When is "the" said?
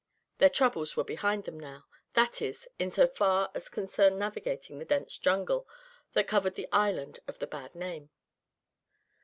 4.79-4.85, 6.55-6.67, 7.37-7.45